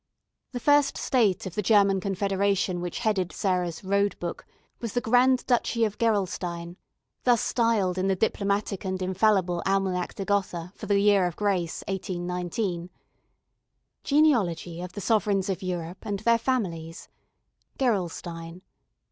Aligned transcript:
The 0.53 0.59
first 0.59 0.97
state 0.97 1.45
of 1.45 1.53
the 1.53 1.61
German 1.61 1.99
Confederation 1.99 2.81
which 2.81 2.97
headed 3.01 3.31
Sarah's 3.31 3.83
"road 3.83 4.17
book" 4.17 4.47
was 4.79 4.93
the 4.93 4.99
Grand 4.99 5.45
Duchy 5.45 5.85
of 5.85 5.99
Gerolstein, 5.99 6.77
thus 7.23 7.39
styled 7.39 7.99
in 7.99 8.07
the 8.07 8.15
diplomatic 8.15 8.83
and 8.83 8.99
infallible 8.99 9.61
Almanach 9.63 10.15
de 10.15 10.25
Gotha 10.25 10.73
for 10.75 10.87
the 10.87 10.97
year 10.99 11.27
of 11.27 11.35
grace 11.35 11.83
1819: 11.87 12.89
"Genealogy 14.03 14.81
of 14.81 14.93
the 14.93 15.01
Sovereigns 15.01 15.49
of 15.51 15.61
Europe 15.61 15.99
and 16.03 16.17
their 16.21 16.39
Families. 16.39 17.07
"GEROLSTEIN. 17.77 18.63